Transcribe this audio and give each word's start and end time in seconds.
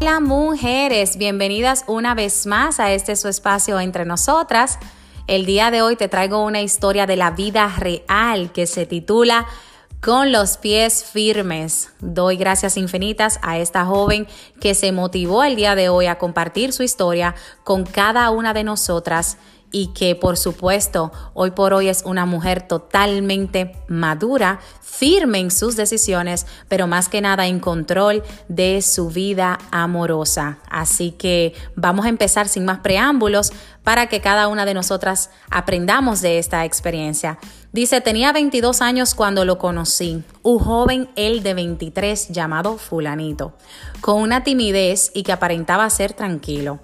Hola 0.00 0.20
mujeres, 0.20 1.18
bienvenidas 1.18 1.82
una 1.88 2.14
vez 2.14 2.46
más 2.46 2.78
a 2.78 2.92
este 2.92 3.16
su 3.16 3.26
espacio 3.26 3.80
entre 3.80 4.04
nosotras. 4.04 4.78
El 5.26 5.44
día 5.44 5.72
de 5.72 5.82
hoy 5.82 5.96
te 5.96 6.06
traigo 6.06 6.44
una 6.44 6.62
historia 6.62 7.04
de 7.04 7.16
la 7.16 7.32
vida 7.32 7.74
real 7.76 8.52
que 8.52 8.68
se 8.68 8.86
titula 8.86 9.48
Con 10.00 10.30
los 10.30 10.56
pies 10.56 11.02
firmes. 11.02 11.90
Doy 11.98 12.36
gracias 12.36 12.76
infinitas 12.76 13.40
a 13.42 13.58
esta 13.58 13.84
joven 13.86 14.28
que 14.60 14.76
se 14.76 14.92
motivó 14.92 15.42
el 15.42 15.56
día 15.56 15.74
de 15.74 15.88
hoy 15.88 16.06
a 16.06 16.16
compartir 16.16 16.72
su 16.72 16.84
historia 16.84 17.34
con 17.64 17.84
cada 17.84 18.30
una 18.30 18.54
de 18.54 18.62
nosotras 18.62 19.36
y 19.70 19.88
que 19.88 20.14
por 20.14 20.36
supuesto 20.36 21.12
hoy 21.34 21.50
por 21.50 21.74
hoy 21.74 21.88
es 21.88 22.02
una 22.04 22.26
mujer 22.26 22.62
totalmente 22.62 23.76
madura, 23.88 24.60
firme 24.80 25.38
en 25.38 25.50
sus 25.50 25.76
decisiones, 25.76 26.46
pero 26.68 26.86
más 26.86 27.08
que 27.08 27.20
nada 27.20 27.46
en 27.46 27.60
control 27.60 28.22
de 28.48 28.82
su 28.82 29.10
vida 29.10 29.58
amorosa. 29.70 30.58
Así 30.70 31.12
que 31.12 31.54
vamos 31.76 32.06
a 32.06 32.08
empezar 32.08 32.48
sin 32.48 32.64
más 32.64 32.80
preámbulos 32.80 33.52
para 33.84 34.06
que 34.06 34.20
cada 34.20 34.48
una 34.48 34.64
de 34.64 34.74
nosotras 34.74 35.30
aprendamos 35.50 36.20
de 36.20 36.38
esta 36.38 36.64
experiencia. 36.64 37.38
Dice, 37.72 38.00
tenía 38.00 38.32
22 38.32 38.80
años 38.80 39.14
cuando 39.14 39.44
lo 39.44 39.58
conocí, 39.58 40.22
un 40.42 40.58
joven 40.58 41.10
él 41.16 41.42
de 41.42 41.54
23 41.54 42.28
llamado 42.28 42.78
fulanito, 42.78 43.52
con 44.00 44.20
una 44.22 44.42
timidez 44.42 45.10
y 45.14 45.22
que 45.22 45.32
aparentaba 45.32 45.88
ser 45.90 46.14
tranquilo. 46.14 46.80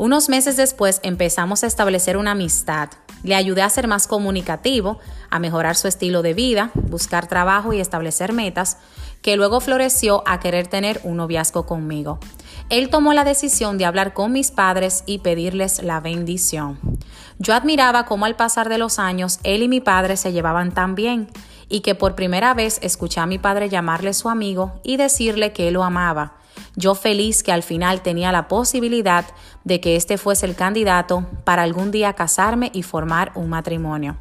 Unos 0.00 0.30
meses 0.30 0.56
después 0.56 0.98
empezamos 1.02 1.62
a 1.62 1.66
establecer 1.66 2.16
una 2.16 2.30
amistad. 2.30 2.88
Le 3.22 3.34
ayudé 3.34 3.60
a 3.60 3.68
ser 3.68 3.86
más 3.86 4.06
comunicativo, 4.06 4.98
a 5.28 5.38
mejorar 5.38 5.76
su 5.76 5.88
estilo 5.88 6.22
de 6.22 6.32
vida, 6.32 6.70
buscar 6.72 7.26
trabajo 7.26 7.74
y 7.74 7.80
establecer 7.80 8.32
metas, 8.32 8.78
que 9.20 9.36
luego 9.36 9.60
floreció 9.60 10.22
a 10.26 10.40
querer 10.40 10.68
tener 10.68 11.02
un 11.04 11.18
noviazgo 11.18 11.66
conmigo. 11.66 12.18
Él 12.70 12.88
tomó 12.88 13.12
la 13.12 13.24
decisión 13.24 13.76
de 13.76 13.84
hablar 13.84 14.14
con 14.14 14.32
mis 14.32 14.50
padres 14.50 15.04
y 15.04 15.18
pedirles 15.18 15.82
la 15.82 16.00
bendición. 16.00 16.78
Yo 17.38 17.52
admiraba 17.52 18.06
cómo 18.06 18.24
al 18.24 18.36
pasar 18.36 18.70
de 18.70 18.78
los 18.78 18.98
años 18.98 19.38
él 19.42 19.62
y 19.62 19.68
mi 19.68 19.82
padre 19.82 20.16
se 20.16 20.32
llevaban 20.32 20.72
tan 20.72 20.94
bien 20.94 21.28
y 21.68 21.80
que 21.80 21.94
por 21.94 22.14
primera 22.14 22.54
vez 22.54 22.78
escuché 22.80 23.20
a 23.20 23.26
mi 23.26 23.38
padre 23.38 23.68
llamarle 23.68 24.14
su 24.14 24.30
amigo 24.30 24.80
y 24.82 24.96
decirle 24.96 25.52
que 25.52 25.68
él 25.68 25.74
lo 25.74 25.84
amaba 25.84 26.39
yo 26.76 26.94
feliz 26.94 27.42
que 27.42 27.52
al 27.52 27.62
final 27.62 28.02
tenía 28.02 28.32
la 28.32 28.48
posibilidad 28.48 29.24
de 29.64 29.80
que 29.80 29.96
este 29.96 30.18
fuese 30.18 30.46
el 30.46 30.54
candidato 30.54 31.26
para 31.44 31.62
algún 31.62 31.90
día 31.90 32.14
casarme 32.14 32.70
y 32.74 32.82
formar 32.82 33.32
un 33.34 33.48
matrimonio. 33.48 34.16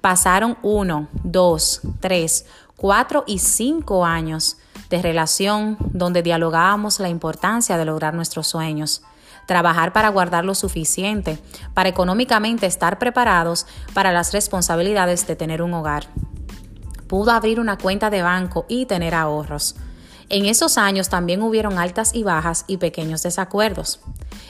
Pasaron 0.00 0.58
uno, 0.62 1.08
dos, 1.22 1.80
tres, 2.00 2.46
cuatro 2.76 3.24
y 3.26 3.38
cinco 3.38 4.04
años 4.04 4.58
de 4.90 5.00
relación 5.00 5.76
donde 5.80 6.22
dialogábamos 6.22 7.00
la 7.00 7.08
importancia 7.08 7.78
de 7.78 7.84
lograr 7.84 8.14
nuestros 8.14 8.46
sueños 8.46 9.02
trabajar 9.46 9.92
para 9.92 10.08
guardar 10.08 10.44
lo 10.44 10.54
suficiente, 10.54 11.38
para 11.74 11.88
económicamente 11.88 12.66
estar 12.66 12.98
preparados 12.98 13.66
para 13.92 14.12
las 14.12 14.32
responsabilidades 14.32 15.26
de 15.26 15.36
tener 15.36 15.62
un 15.62 15.74
hogar. 15.74 16.06
Pudo 17.08 17.32
abrir 17.32 17.60
una 17.60 17.76
cuenta 17.76 18.10
de 18.10 18.22
banco 18.22 18.64
y 18.68 18.86
tener 18.86 19.14
ahorros. 19.14 19.76
En 20.28 20.46
esos 20.46 20.78
años 20.78 21.08
también 21.08 21.42
hubieron 21.42 21.78
altas 21.78 22.14
y 22.14 22.22
bajas 22.22 22.64
y 22.66 22.78
pequeños 22.78 23.22
desacuerdos. 23.22 24.00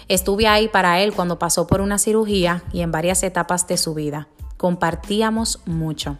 Estuve 0.08 0.46
ahí 0.46 0.68
para 0.68 1.00
él 1.00 1.12
cuando 1.12 1.38
pasó 1.38 1.66
por 1.66 1.80
una 1.80 1.98
cirugía 1.98 2.62
y 2.72 2.80
en 2.82 2.92
varias 2.92 3.22
etapas 3.22 3.66
de 3.66 3.76
su 3.76 3.94
vida. 3.94 4.28
Compartíamos 4.56 5.60
mucho. 5.66 6.18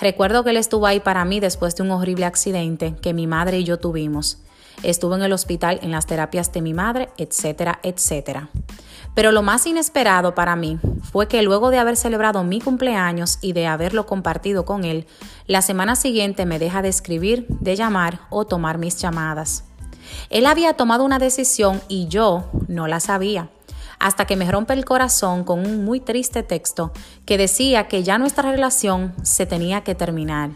Recuerdo 0.00 0.44
que 0.44 0.50
él 0.50 0.56
estuvo 0.56 0.86
ahí 0.86 1.00
para 1.00 1.24
mí 1.24 1.40
después 1.40 1.76
de 1.76 1.82
un 1.82 1.90
horrible 1.90 2.24
accidente 2.24 2.96
que 3.00 3.14
mi 3.14 3.26
madre 3.26 3.58
y 3.58 3.64
yo 3.64 3.78
tuvimos. 3.78 4.38
Estuvo 4.82 5.14
en 5.16 5.22
el 5.22 5.32
hospital 5.32 5.78
en 5.82 5.90
las 5.90 6.06
terapias 6.06 6.52
de 6.52 6.60
mi 6.60 6.74
madre, 6.74 7.08
etcétera, 7.16 7.80
etcétera. 7.82 8.50
Pero 9.16 9.32
lo 9.32 9.42
más 9.42 9.66
inesperado 9.66 10.34
para 10.34 10.56
mí 10.56 10.78
fue 11.10 11.26
que 11.26 11.40
luego 11.40 11.70
de 11.70 11.78
haber 11.78 11.96
celebrado 11.96 12.44
mi 12.44 12.60
cumpleaños 12.60 13.38
y 13.40 13.54
de 13.54 13.66
haberlo 13.66 14.04
compartido 14.04 14.66
con 14.66 14.84
él, 14.84 15.06
la 15.46 15.62
semana 15.62 15.96
siguiente 15.96 16.44
me 16.44 16.58
deja 16.58 16.82
de 16.82 16.90
escribir, 16.90 17.46
de 17.48 17.76
llamar 17.76 18.20
o 18.28 18.44
tomar 18.44 18.76
mis 18.76 18.98
llamadas. 18.98 19.64
Él 20.28 20.44
había 20.44 20.74
tomado 20.74 21.02
una 21.02 21.18
decisión 21.18 21.80
y 21.88 22.08
yo 22.08 22.50
no 22.68 22.88
la 22.88 23.00
sabía, 23.00 23.48
hasta 23.98 24.26
que 24.26 24.36
me 24.36 24.50
rompe 24.50 24.74
el 24.74 24.84
corazón 24.84 25.44
con 25.44 25.66
un 25.66 25.82
muy 25.82 26.00
triste 26.00 26.42
texto 26.42 26.92
que 27.24 27.38
decía 27.38 27.88
que 27.88 28.02
ya 28.02 28.18
nuestra 28.18 28.52
relación 28.52 29.14
se 29.22 29.46
tenía 29.46 29.80
que 29.80 29.94
terminar, 29.94 30.50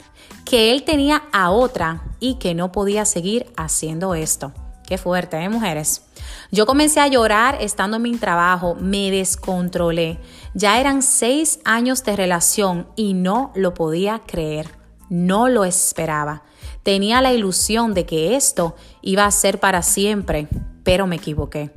que 0.44 0.70
él 0.72 0.82
tenía 0.82 1.22
a 1.32 1.50
otra 1.50 2.02
y 2.20 2.34
que 2.34 2.54
no 2.54 2.72
podía 2.72 3.06
seguir 3.06 3.50
haciendo 3.56 4.14
esto. 4.14 4.52
Qué 4.86 4.98
fuerte, 4.98 5.38
¿eh, 5.38 5.48
mujeres? 5.48 6.02
Yo 6.50 6.66
comencé 6.66 7.00
a 7.00 7.08
llorar 7.08 7.58
estando 7.60 7.96
en 7.96 8.02
mi 8.02 8.16
trabajo, 8.16 8.76
me 8.80 9.10
descontrolé. 9.10 10.18
Ya 10.54 10.80
eran 10.80 11.02
seis 11.02 11.60
años 11.64 12.04
de 12.04 12.16
relación 12.16 12.88
y 12.96 13.14
no 13.14 13.52
lo 13.54 13.74
podía 13.74 14.20
creer, 14.26 14.68
no 15.08 15.48
lo 15.48 15.64
esperaba. 15.64 16.42
Tenía 16.82 17.20
la 17.20 17.32
ilusión 17.32 17.94
de 17.94 18.06
que 18.06 18.36
esto 18.36 18.74
iba 19.02 19.26
a 19.26 19.30
ser 19.30 19.60
para 19.60 19.82
siempre, 19.82 20.48
pero 20.82 21.06
me 21.06 21.16
equivoqué. 21.16 21.72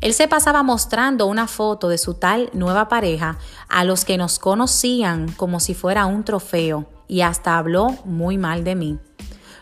Él 0.00 0.14
se 0.14 0.28
pasaba 0.28 0.62
mostrando 0.62 1.26
una 1.26 1.48
foto 1.48 1.88
de 1.88 1.98
su 1.98 2.14
tal 2.14 2.50
nueva 2.52 2.88
pareja 2.88 3.38
a 3.68 3.84
los 3.84 4.04
que 4.04 4.16
nos 4.16 4.38
conocían 4.38 5.32
como 5.32 5.60
si 5.60 5.74
fuera 5.74 6.06
un 6.06 6.24
trofeo 6.24 6.88
y 7.08 7.22
hasta 7.22 7.58
habló 7.58 7.88
muy 8.04 8.38
mal 8.38 8.64
de 8.64 8.74
mí. 8.74 8.98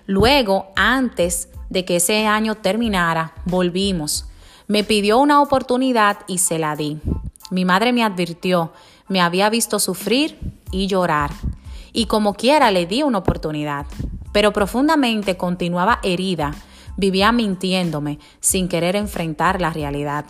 Luego, 0.06 0.72
antes 0.76 1.48
de 1.76 1.84
que 1.84 1.97
ese 1.97 2.26
año 2.26 2.54
terminara, 2.54 3.34
volvimos. 3.44 4.25
Me 4.66 4.82
pidió 4.82 5.19
una 5.19 5.42
oportunidad 5.42 6.16
y 6.26 6.38
se 6.38 6.59
la 6.59 6.75
di. 6.75 7.03
Mi 7.50 7.66
madre 7.66 7.92
me 7.92 8.03
advirtió, 8.03 8.72
me 9.09 9.20
había 9.20 9.50
visto 9.50 9.78
sufrir 9.78 10.38
y 10.70 10.87
llorar. 10.87 11.32
Y 11.92 12.06
como 12.06 12.32
quiera 12.32 12.70
le 12.70 12.87
di 12.87 13.03
una 13.03 13.19
oportunidad. 13.19 13.84
Pero 14.32 14.54
profundamente 14.54 15.37
continuaba 15.37 16.00
herida, 16.03 16.54
vivía 16.97 17.31
mintiéndome 17.31 18.20
sin 18.41 18.69
querer 18.69 18.97
enfrentar 18.97 19.60
la 19.60 19.69
realidad. 19.69 20.25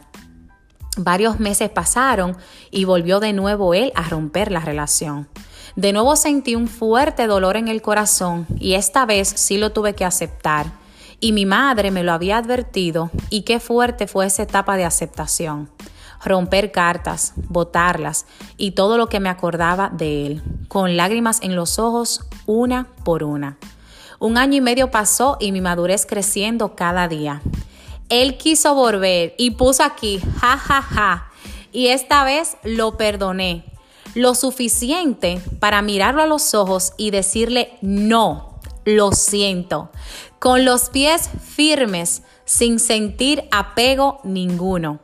Varios 0.96 1.38
meses 1.38 1.70
pasaron 1.70 2.36
y 2.72 2.86
volvió 2.86 3.20
de 3.20 3.32
nuevo 3.32 3.72
él 3.72 3.92
a 3.94 4.02
romper 4.08 4.50
la 4.50 4.58
relación. 4.58 5.28
De 5.76 5.92
nuevo 5.92 6.16
sentí 6.16 6.56
un 6.56 6.66
fuerte 6.66 7.28
dolor 7.28 7.56
en 7.56 7.68
el 7.68 7.82
corazón 7.82 8.48
y 8.58 8.74
esta 8.74 9.06
vez 9.06 9.28
sí 9.28 9.58
lo 9.58 9.70
tuve 9.70 9.94
que 9.94 10.04
aceptar 10.04 10.84
y 11.21 11.32
mi 11.32 11.47
madre 11.47 11.91
me 11.91 12.03
lo 12.03 12.12
había 12.12 12.38
advertido 12.38 13.10
y 13.31 13.43
qué 13.43 13.60
fuerte 13.60 14.06
fue 14.06 14.27
esa 14.27 14.43
etapa 14.43 14.77
de 14.77 14.84
aceptación. 14.84 15.71
Romper 16.25 16.72
cartas, 16.72 17.34
botarlas 17.49 18.27
y 18.56 18.72
todo 18.72 18.97
lo 18.97 19.09
que 19.09 19.21
me 19.21 19.28
acordaba 19.28 19.91
de 19.91 20.26
él, 20.26 20.43
con 20.69 20.97
lágrimas 20.97 21.41
en 21.43 21.55
los 21.55 21.78
ojos 21.78 22.26
una 22.47 22.88
por 23.05 23.22
una. 23.22 23.59
Un 24.19 24.38
año 24.38 24.56
y 24.56 24.60
medio 24.60 24.91
pasó 24.91 25.37
y 25.41 25.53
mi 25.53 25.60
madurez 25.60 26.06
creciendo 26.06 26.75
cada 26.75 27.06
día. 27.06 27.43
Él 28.09 28.38
quiso 28.38 28.75
volver 28.75 29.34
y 29.37 29.53
puso 29.53 29.82
aquí, 29.82 30.21
ja, 30.41 30.56
ja, 30.56 30.81
ja. 30.81 31.31
Y 31.72 31.88
esta 31.88 32.25
vez 32.25 32.56
lo 32.62 32.97
perdoné. 32.97 33.65
Lo 34.15 34.34
suficiente 34.34 35.41
para 35.60 35.82
mirarlo 35.82 36.22
a 36.22 36.26
los 36.26 36.55
ojos 36.55 36.94
y 36.97 37.10
decirle 37.10 37.76
no 37.82 38.45
lo 38.86 39.12
siento, 39.12 39.91
con 40.38 40.64
los 40.64 40.88
pies 40.88 41.28
firmes, 41.44 42.22
sin 42.47 42.78
sentir 42.78 43.44
apego 43.50 44.20
ninguno. 44.24 45.00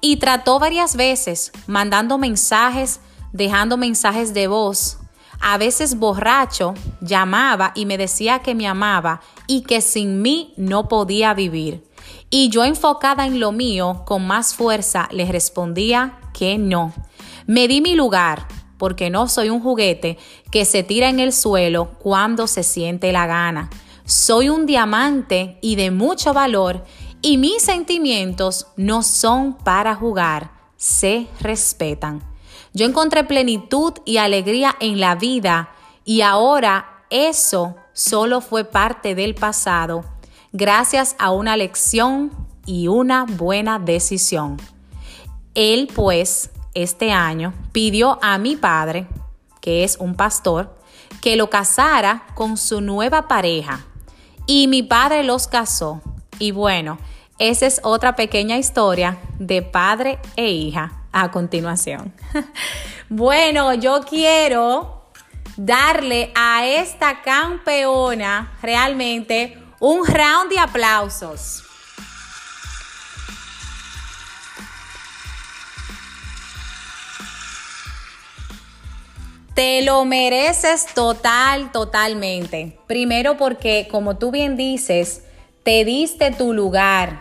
Y 0.00 0.16
trató 0.16 0.58
varias 0.58 0.96
veces, 0.96 1.52
mandando 1.66 2.18
mensajes, 2.18 3.00
dejando 3.32 3.76
mensajes 3.76 4.34
de 4.34 4.48
voz. 4.48 4.98
A 5.40 5.56
veces 5.58 5.98
borracho, 5.98 6.74
llamaba 7.00 7.72
y 7.74 7.86
me 7.86 7.96
decía 7.96 8.40
que 8.40 8.54
me 8.54 8.66
amaba 8.66 9.20
y 9.46 9.62
que 9.62 9.80
sin 9.80 10.20
mí 10.20 10.52
no 10.56 10.88
podía 10.88 11.32
vivir. 11.32 11.88
Y 12.30 12.48
yo 12.48 12.64
enfocada 12.64 13.26
en 13.26 13.40
lo 13.40 13.52
mío, 13.52 14.02
con 14.06 14.26
más 14.26 14.54
fuerza, 14.54 15.08
le 15.12 15.30
respondía 15.30 16.18
que 16.34 16.58
no. 16.58 16.92
Me 17.46 17.68
di 17.68 17.80
mi 17.80 17.94
lugar, 17.94 18.46
porque 18.80 19.10
no 19.10 19.28
soy 19.28 19.50
un 19.50 19.60
juguete 19.60 20.16
que 20.50 20.64
se 20.64 20.82
tira 20.82 21.10
en 21.10 21.20
el 21.20 21.34
suelo 21.34 21.90
cuando 21.98 22.46
se 22.46 22.62
siente 22.62 23.12
la 23.12 23.26
gana. 23.26 23.68
Soy 24.06 24.48
un 24.48 24.64
diamante 24.64 25.58
y 25.60 25.76
de 25.76 25.90
mucho 25.90 26.32
valor 26.32 26.82
y 27.20 27.36
mis 27.36 27.62
sentimientos 27.62 28.68
no 28.78 29.02
son 29.02 29.52
para 29.52 29.94
jugar, 29.94 30.52
se 30.78 31.26
respetan. 31.40 32.22
Yo 32.72 32.86
encontré 32.86 33.22
plenitud 33.24 33.92
y 34.06 34.16
alegría 34.16 34.74
en 34.80 34.98
la 34.98 35.14
vida 35.14 35.68
y 36.06 36.22
ahora 36.22 37.04
eso 37.10 37.76
solo 37.92 38.40
fue 38.40 38.64
parte 38.64 39.14
del 39.14 39.34
pasado 39.34 40.06
gracias 40.52 41.16
a 41.18 41.32
una 41.32 41.54
lección 41.58 42.30
y 42.64 42.88
una 42.88 43.26
buena 43.26 43.78
decisión. 43.78 44.56
Él 45.54 45.86
pues 45.94 46.48
este 46.74 47.12
año 47.12 47.52
pidió 47.72 48.18
a 48.22 48.38
mi 48.38 48.56
padre, 48.56 49.06
que 49.60 49.84
es 49.84 49.96
un 49.96 50.14
pastor, 50.14 50.76
que 51.20 51.36
lo 51.36 51.50
casara 51.50 52.26
con 52.34 52.56
su 52.56 52.80
nueva 52.80 53.28
pareja. 53.28 53.84
Y 54.46 54.66
mi 54.68 54.82
padre 54.82 55.22
los 55.22 55.46
casó. 55.46 56.00
Y 56.38 56.52
bueno, 56.52 56.98
esa 57.38 57.66
es 57.66 57.80
otra 57.82 58.16
pequeña 58.16 58.58
historia 58.58 59.18
de 59.38 59.62
padre 59.62 60.18
e 60.36 60.50
hija 60.50 61.04
a 61.12 61.30
continuación. 61.30 62.12
bueno, 63.08 63.74
yo 63.74 64.00
quiero 64.08 65.10
darle 65.56 66.32
a 66.34 66.66
esta 66.66 67.22
campeona 67.22 68.52
realmente 68.62 69.58
un 69.78 70.06
round 70.06 70.50
de 70.50 70.58
aplausos. 70.58 71.64
Te 79.60 79.82
lo 79.82 80.06
mereces 80.06 80.86
total, 80.94 81.70
totalmente. 81.70 82.78
Primero 82.86 83.36
porque, 83.36 83.88
como 83.90 84.16
tú 84.16 84.30
bien 84.30 84.56
dices, 84.56 85.22
te 85.64 85.84
diste 85.84 86.30
tu 86.30 86.54
lugar 86.54 87.20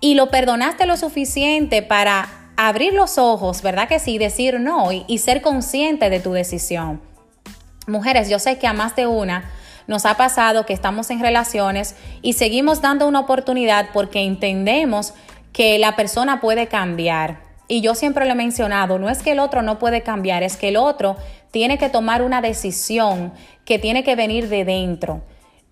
y 0.00 0.14
lo 0.14 0.30
perdonaste 0.30 0.86
lo 0.86 0.96
suficiente 0.96 1.82
para 1.82 2.30
abrir 2.56 2.94
los 2.94 3.18
ojos, 3.18 3.60
¿verdad 3.60 3.88
que 3.88 3.98
sí? 3.98 4.16
Decir 4.16 4.58
no 4.58 4.90
y, 4.90 5.04
y 5.06 5.18
ser 5.18 5.42
consciente 5.42 6.08
de 6.08 6.18
tu 6.18 6.32
decisión. 6.32 7.02
Mujeres, 7.86 8.30
yo 8.30 8.38
sé 8.38 8.56
que 8.58 8.66
a 8.66 8.72
más 8.72 8.96
de 8.96 9.06
una 9.06 9.50
nos 9.86 10.06
ha 10.06 10.16
pasado 10.16 10.64
que 10.64 10.72
estamos 10.72 11.10
en 11.10 11.20
relaciones 11.20 11.94
y 12.22 12.32
seguimos 12.32 12.80
dando 12.80 13.06
una 13.06 13.20
oportunidad 13.20 13.90
porque 13.92 14.22
entendemos 14.22 15.12
que 15.52 15.78
la 15.78 15.94
persona 15.94 16.40
puede 16.40 16.68
cambiar. 16.68 17.49
Y 17.70 17.82
yo 17.82 17.94
siempre 17.94 18.24
le 18.24 18.32
he 18.32 18.34
mencionado, 18.34 18.98
no 18.98 19.08
es 19.08 19.22
que 19.22 19.30
el 19.30 19.38
otro 19.38 19.62
no 19.62 19.78
puede 19.78 20.02
cambiar, 20.02 20.42
es 20.42 20.56
que 20.56 20.70
el 20.70 20.76
otro 20.76 21.16
tiene 21.52 21.78
que 21.78 21.88
tomar 21.88 22.20
una 22.20 22.42
decisión 22.42 23.32
que 23.64 23.78
tiene 23.78 24.02
que 24.02 24.16
venir 24.16 24.48
de 24.48 24.64
dentro. 24.64 25.22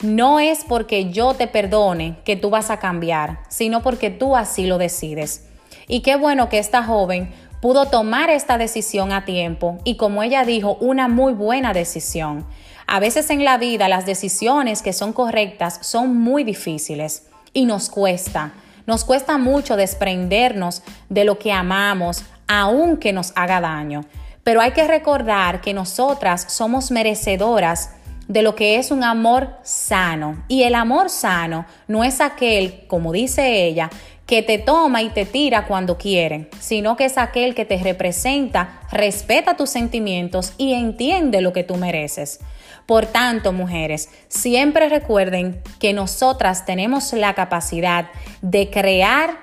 No 0.05 0.39
es 0.39 0.63
porque 0.63 1.11
yo 1.11 1.35
te 1.35 1.49
perdone 1.49 2.19
que 2.25 2.37
tú 2.37 2.51
vas 2.51 2.71
a 2.71 2.79
cambiar, 2.79 3.41
sino 3.49 3.83
porque 3.83 4.11
tú 4.11 4.37
así 4.37 4.65
lo 4.65 4.79
decides. 4.79 5.49
Y 5.89 6.03
qué 6.03 6.15
bueno 6.15 6.49
que 6.49 6.61
esta 6.61 6.85
joven 6.85 7.33
pudo 7.61 7.87
tomar 7.87 8.31
esta 8.31 8.59
decisión 8.59 9.11
a 9.11 9.25
tiempo 9.25 9.79
y 9.83 9.97
como 9.97 10.23
ella 10.23 10.45
dijo, 10.45 10.77
una 10.81 11.09
muy 11.09 11.33
buena 11.33 11.73
decisión. 11.73 12.47
A 12.87 13.01
veces 13.01 13.29
en 13.31 13.45
la 13.45 13.59
vida 13.59 13.89
las 13.89 14.07
decisiones 14.07 14.83
que 14.83 14.93
son 14.93 15.13
correctas 15.13 15.81
son 15.83 16.17
muy 16.17 16.45
difíciles 16.45 17.27
y 17.53 17.65
nos 17.65 17.91
cuesta. 17.91 18.53
Nos 18.89 19.05
cuesta 19.05 19.37
mucho 19.37 19.77
desprendernos 19.77 20.83
de 21.11 21.25
lo 21.25 21.39
que 21.39 21.53
amamos, 21.53 22.25
aunque 22.47 23.13
nos 23.13 23.35
haga 23.37 23.61
daño. 23.61 24.07
Pero 24.43 24.63
hay 24.63 24.71
que 24.71 24.89
recordar 24.89 25.61
que 25.61 25.75
nosotras 25.75 26.47
somos 26.49 26.91
merecedoras 26.91 27.91
de 28.29 28.41
lo 28.41 28.55
que 28.55 28.77
es 28.77 28.91
un 28.91 29.05
amor 29.05 29.51
sano. 29.63 30.43
Y 30.49 30.63
el 30.63 30.75
amor 30.75 31.11
sano 31.11 31.67
no 31.87 32.03
es 32.03 32.23
aquel, 32.23 32.87
como 32.87 33.13
dice 33.13 33.67
ella, 33.67 33.91
que 34.25 34.43
te 34.43 34.57
toma 34.57 35.03
y 35.03 35.11
te 35.11 35.27
tira 35.27 35.67
cuando 35.67 35.99
quiere, 35.99 36.49
sino 36.59 36.97
que 36.97 37.05
es 37.05 37.19
aquel 37.19 37.55
que 37.55 37.67
te 37.67 37.77
representa, 37.77 38.81
respeta 38.91 39.55
tus 39.55 39.69
sentimientos 39.69 40.55
y 40.57 40.73
entiende 40.73 41.43
lo 41.43 41.53
que 41.53 41.63
tú 41.63 41.77
mereces. 41.77 42.41
Por 42.89 43.05
tanto, 43.05 43.53
mujeres, 43.53 44.09
siempre 44.29 44.89
recuerden 44.89 45.61
que 45.79 45.93
nosotras 45.93 46.65
tenemos 46.65 47.13
la 47.13 47.35
capacidad 47.35 48.07
de 48.41 48.71
crear 48.71 49.37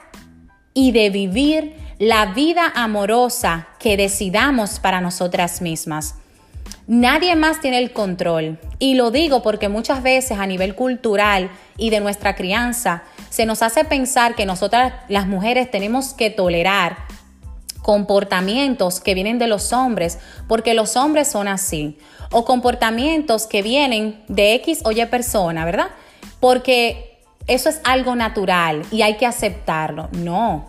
y 0.74 0.94
de 0.94 1.12
vivir 1.12 1.76
la 2.00 2.34
vida 2.34 2.74
amorosa 2.74 3.68
que 3.78 3.98
decidamos 3.98 4.80
para 4.80 5.00
nosotras 5.00 5.62
mismas. 5.62 6.16
Nadie 6.88 7.36
más 7.36 7.62
tiene 7.62 7.78
el 7.78 7.94
control. 7.94 8.60
Y 8.80 8.96
lo 8.96 9.12
digo 9.12 9.44
porque 9.44 9.70
muchas 9.70 10.02
veces 10.02 10.40
a 10.40 10.48
nivel 10.48 10.74
cultural 10.74 11.52
y 11.78 11.92
de 11.92 12.00
nuestra 12.00 12.34
crianza 12.36 13.04
se 13.30 13.46
nos 13.46 13.62
hace 13.62 13.86
pensar 13.86 14.34
que 14.34 14.48
nosotras 14.48 14.94
las 15.08 15.28
mujeres 15.28 15.70
tenemos 15.70 16.16
que 16.16 16.32
tolerar 16.32 17.05
comportamientos 17.86 19.00
que 19.00 19.14
vienen 19.14 19.38
de 19.38 19.46
los 19.46 19.72
hombres 19.72 20.18
porque 20.48 20.74
los 20.74 20.96
hombres 20.96 21.28
son 21.28 21.48
así. 21.48 22.00
O 22.32 22.44
comportamientos 22.44 23.46
que 23.46 23.62
vienen 23.62 24.24
de 24.28 24.56
X 24.56 24.82
o 24.86 24.92
Y 24.92 25.06
persona, 25.06 25.66
¿verdad? 25.66 25.90
Porque 26.40 27.20
eso 27.46 27.70
es 27.70 27.82
algo 27.84 28.16
natural 28.16 28.82
y 28.90 29.04
hay 29.04 29.18
que 29.18 29.28
aceptarlo. 29.28 30.10
No, 30.14 30.68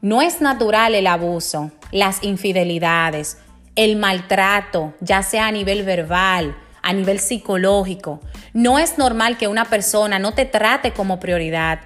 no 0.00 0.20
es 0.20 0.40
natural 0.40 0.96
el 0.96 1.06
abuso, 1.06 1.70
las 1.92 2.24
infidelidades, 2.24 3.38
el 3.76 3.94
maltrato, 3.94 4.94
ya 4.98 5.22
sea 5.22 5.46
a 5.46 5.52
nivel 5.52 5.84
verbal, 5.84 6.56
a 6.82 6.92
nivel 6.92 7.20
psicológico. 7.20 8.18
No 8.52 8.80
es 8.80 8.98
normal 8.98 9.38
que 9.38 9.46
una 9.46 9.66
persona 9.66 10.18
no 10.18 10.32
te 10.32 10.44
trate 10.44 10.90
como 10.92 11.20
prioridad. 11.20 11.82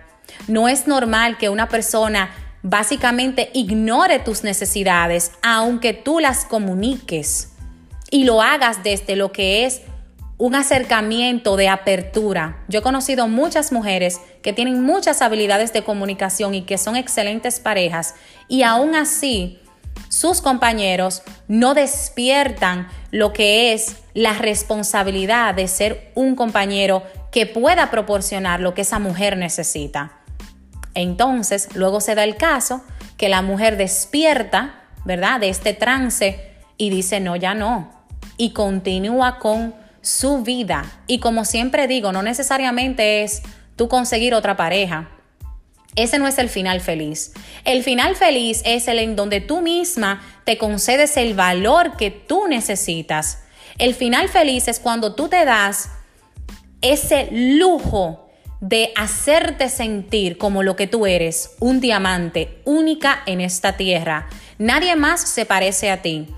No 0.48 0.66
es 0.66 0.86
normal 0.86 1.36
que 1.36 1.50
una 1.50 1.68
persona 1.68 2.30
básicamente 2.62 3.50
ignore 3.54 4.18
tus 4.18 4.44
necesidades, 4.44 5.32
aunque 5.42 5.92
tú 5.92 6.20
las 6.20 6.44
comuniques 6.44 7.52
y 8.10 8.24
lo 8.24 8.42
hagas 8.42 8.82
desde 8.82 9.16
lo 9.16 9.32
que 9.32 9.66
es 9.66 9.82
un 10.38 10.54
acercamiento 10.54 11.56
de 11.56 11.68
apertura. 11.68 12.62
Yo 12.68 12.80
he 12.80 12.82
conocido 12.82 13.26
muchas 13.26 13.72
mujeres 13.72 14.20
que 14.42 14.52
tienen 14.52 14.82
muchas 14.82 15.22
habilidades 15.22 15.72
de 15.72 15.82
comunicación 15.82 16.54
y 16.54 16.62
que 16.62 16.76
son 16.76 16.96
excelentes 16.96 17.58
parejas 17.58 18.14
y 18.48 18.62
aún 18.62 18.94
así 18.94 19.58
sus 20.08 20.42
compañeros 20.42 21.22
no 21.48 21.74
despiertan 21.74 22.88
lo 23.10 23.32
que 23.32 23.72
es 23.72 23.96
la 24.12 24.34
responsabilidad 24.34 25.54
de 25.54 25.68
ser 25.68 26.12
un 26.14 26.36
compañero 26.36 27.02
que 27.32 27.46
pueda 27.46 27.90
proporcionar 27.90 28.60
lo 28.60 28.74
que 28.74 28.82
esa 28.82 28.98
mujer 28.98 29.36
necesita. 29.36 30.20
Entonces, 30.96 31.68
luego 31.74 32.00
se 32.00 32.14
da 32.14 32.24
el 32.24 32.36
caso 32.36 32.82
que 33.18 33.28
la 33.28 33.42
mujer 33.42 33.76
despierta, 33.76 34.82
¿verdad?, 35.04 35.38
de 35.38 35.50
este 35.50 35.74
trance 35.74 36.50
y 36.78 36.88
dice, 36.88 37.20
no, 37.20 37.36
ya 37.36 37.54
no. 37.54 37.92
Y 38.38 38.50
continúa 38.50 39.38
con 39.38 39.74
su 40.00 40.42
vida. 40.42 40.84
Y 41.06 41.18
como 41.18 41.44
siempre 41.44 41.86
digo, 41.86 42.12
no 42.12 42.22
necesariamente 42.22 43.22
es 43.22 43.42
tú 43.76 43.88
conseguir 43.88 44.34
otra 44.34 44.56
pareja. 44.56 45.10
Ese 45.96 46.18
no 46.18 46.26
es 46.26 46.38
el 46.38 46.48
final 46.48 46.80
feliz. 46.80 47.34
El 47.64 47.82
final 47.82 48.16
feliz 48.16 48.62
es 48.64 48.88
el 48.88 48.98
en 48.98 49.16
donde 49.16 49.42
tú 49.42 49.60
misma 49.60 50.22
te 50.44 50.56
concedes 50.56 51.18
el 51.18 51.34
valor 51.34 51.98
que 51.98 52.10
tú 52.10 52.48
necesitas. 52.48 53.42
El 53.76 53.94
final 53.94 54.30
feliz 54.30 54.66
es 54.68 54.80
cuando 54.80 55.14
tú 55.14 55.28
te 55.28 55.44
das 55.44 55.90
ese 56.80 57.28
lujo 57.30 58.25
de 58.60 58.92
hacerte 58.96 59.68
sentir 59.68 60.38
como 60.38 60.62
lo 60.62 60.76
que 60.76 60.86
tú 60.86 61.06
eres, 61.06 61.56
un 61.60 61.80
diamante 61.80 62.60
única 62.64 63.22
en 63.26 63.40
esta 63.40 63.76
tierra. 63.76 64.28
Nadie 64.58 64.96
más 64.96 65.20
se 65.20 65.44
parece 65.44 65.90
a 65.90 66.02
ti. 66.02 66.28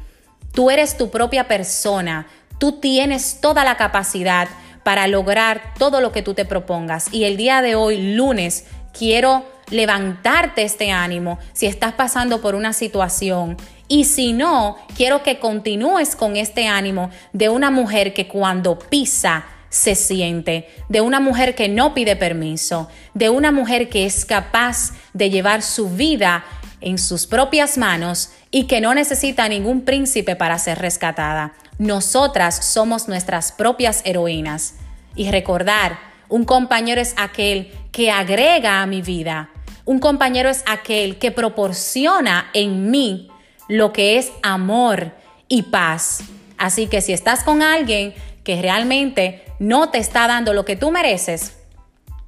Tú 0.52 0.70
eres 0.70 0.96
tu 0.96 1.10
propia 1.10 1.46
persona. 1.46 2.26
Tú 2.58 2.72
tienes 2.80 3.40
toda 3.40 3.64
la 3.64 3.76
capacidad 3.76 4.48
para 4.82 5.06
lograr 5.06 5.74
todo 5.78 6.00
lo 6.00 6.12
que 6.12 6.22
tú 6.22 6.34
te 6.34 6.44
propongas. 6.44 7.12
Y 7.12 7.24
el 7.24 7.36
día 7.36 7.62
de 7.62 7.74
hoy, 7.74 8.14
lunes, 8.14 8.64
quiero 8.92 9.44
levantarte 9.70 10.62
este 10.62 10.90
ánimo 10.90 11.38
si 11.52 11.66
estás 11.66 11.92
pasando 11.92 12.40
por 12.40 12.54
una 12.54 12.72
situación. 12.72 13.56
Y 13.86 14.04
si 14.04 14.32
no, 14.32 14.76
quiero 14.96 15.22
que 15.22 15.38
continúes 15.38 16.16
con 16.16 16.36
este 16.36 16.66
ánimo 16.66 17.10
de 17.32 17.48
una 17.48 17.70
mujer 17.70 18.12
que 18.12 18.28
cuando 18.28 18.78
pisa 18.78 19.46
se 19.70 19.94
siente, 19.94 20.68
de 20.88 21.00
una 21.00 21.20
mujer 21.20 21.54
que 21.54 21.68
no 21.68 21.94
pide 21.94 22.16
permiso, 22.16 22.88
de 23.14 23.28
una 23.28 23.52
mujer 23.52 23.88
que 23.88 24.06
es 24.06 24.24
capaz 24.24 24.92
de 25.12 25.30
llevar 25.30 25.62
su 25.62 25.90
vida 25.90 26.44
en 26.80 26.98
sus 26.98 27.26
propias 27.26 27.76
manos 27.76 28.30
y 28.50 28.64
que 28.64 28.80
no 28.80 28.94
necesita 28.94 29.48
ningún 29.48 29.82
príncipe 29.82 30.36
para 30.36 30.58
ser 30.58 30.78
rescatada. 30.78 31.54
Nosotras 31.78 32.64
somos 32.64 33.08
nuestras 33.08 33.52
propias 33.52 34.02
heroínas. 34.04 34.74
Y 35.14 35.30
recordar, 35.30 35.98
un 36.28 36.44
compañero 36.44 37.00
es 37.00 37.14
aquel 37.16 37.72
que 37.92 38.10
agrega 38.10 38.82
a 38.82 38.86
mi 38.86 39.02
vida. 39.02 39.50
Un 39.84 39.98
compañero 39.98 40.48
es 40.48 40.62
aquel 40.66 41.18
que 41.18 41.30
proporciona 41.30 42.50
en 42.52 42.90
mí 42.90 43.28
lo 43.68 43.92
que 43.92 44.18
es 44.18 44.30
amor 44.42 45.12
y 45.48 45.62
paz. 45.62 46.20
Así 46.58 46.86
que 46.88 47.00
si 47.00 47.12
estás 47.12 47.44
con 47.44 47.62
alguien 47.62 48.14
que 48.48 48.62
realmente 48.62 49.44
no 49.58 49.90
te 49.90 49.98
está 49.98 50.26
dando 50.26 50.54
lo 50.54 50.64
que 50.64 50.74
tú 50.74 50.90
mereces, 50.90 51.58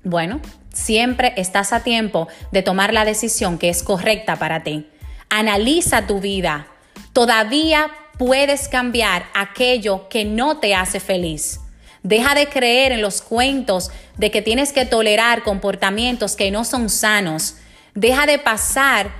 bueno, 0.04 0.42
siempre 0.70 1.32
estás 1.38 1.72
a 1.72 1.82
tiempo 1.82 2.28
de 2.52 2.60
tomar 2.60 2.92
la 2.92 3.06
decisión 3.06 3.56
que 3.56 3.70
es 3.70 3.82
correcta 3.82 4.36
para 4.36 4.62
ti. 4.62 4.86
Analiza 5.30 6.06
tu 6.06 6.20
vida. 6.20 6.66
Todavía 7.14 7.90
puedes 8.18 8.68
cambiar 8.68 9.30
aquello 9.32 10.10
que 10.10 10.26
no 10.26 10.58
te 10.58 10.74
hace 10.74 11.00
feliz. 11.00 11.60
Deja 12.02 12.34
de 12.34 12.48
creer 12.50 12.92
en 12.92 13.00
los 13.00 13.22
cuentos 13.22 13.90
de 14.18 14.30
que 14.30 14.42
tienes 14.42 14.74
que 14.74 14.84
tolerar 14.84 15.42
comportamientos 15.42 16.36
que 16.36 16.50
no 16.50 16.66
son 16.66 16.90
sanos. 16.90 17.56
Deja 17.94 18.26
de 18.26 18.38
pasar 18.38 19.10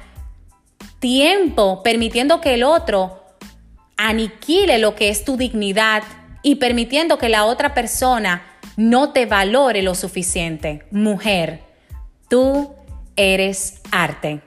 tiempo 0.99 1.83
permitiendo 1.83 2.43
que 2.43 2.53
el 2.53 2.63
otro 2.63 3.25
aniquile 3.97 4.77
lo 4.77 4.95
que 4.97 5.09
es 5.09 5.25
tu 5.25 5.39
dignidad 5.39 6.03
y 6.43 6.57
permitiendo 6.57 7.19
que 7.19 7.29
la 7.29 7.45
otra 7.45 7.75
persona 7.75 8.43
no 8.77 9.13
te 9.13 9.27
valore 9.27 9.83
lo 9.83 9.95
suficiente. 9.95 10.85
Mujer, 10.91 11.71
Tú 12.31 12.77
eres 13.17 13.81
arte. 13.91 14.41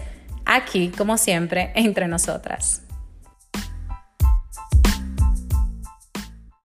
aquí, 0.47 0.90
como 0.97 1.19
siempre, 1.19 1.73
entre 1.75 2.09
nosotras. 2.09 2.86